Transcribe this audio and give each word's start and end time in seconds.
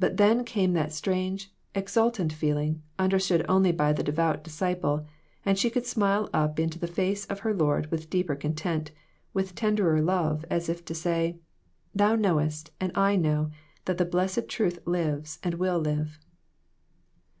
But 0.00 0.16
then 0.16 0.44
came 0.44 0.72
that 0.72 0.92
strange, 0.92 1.52
exultant 1.76 2.32
feeling, 2.32 2.82
understood 2.98 3.46
only 3.48 3.70
by 3.70 3.92
the 3.92 4.02
devout 4.02 4.42
disciple, 4.42 5.06
and 5.46 5.56
she 5.56 5.70
could 5.70 5.86
smile 5.86 6.28
up 6.34 6.58
into 6.58 6.76
the 6.76 6.88
face 6.88 7.24
of 7.26 7.38
her 7.46 7.54
Lord 7.54 7.88
with 7.92 8.10
deeper 8.10 8.34
content, 8.34 8.90
with 9.32 9.54
ten 9.54 9.76
derer 9.76 10.02
love, 10.04 10.44
as 10.50 10.68
if 10.68 10.84
to 10.86 10.94
say 10.96 11.38
"Thou 11.94 12.16
knowest 12.16 12.72
and 12.80 12.90
I 12.98 13.14
know 13.14 13.52
that 13.84 13.96
the 13.96 14.04
blessed 14.04 14.48
truth 14.48 14.80
lives, 14.86 15.38
and 15.44 15.54
will 15.54 15.78
live." 15.78 16.18